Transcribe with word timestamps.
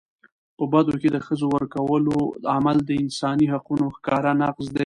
په 0.57 0.63
بدو 0.71 0.93
کي 1.01 1.09
د 1.11 1.17
ښځو 1.25 1.47
ورکولو 1.55 2.13
عمل 2.55 2.77
د 2.83 2.91
انساني 3.03 3.45
حقونو 3.53 3.85
ښکاره 3.95 4.31
نقض 4.41 4.65
دی. 4.75 4.79